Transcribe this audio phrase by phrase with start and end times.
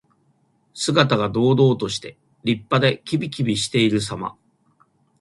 [0.73, 4.35] 姿が堂々として、立派で、きびきびしているさま。